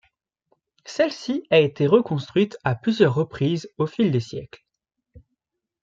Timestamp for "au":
3.77-3.85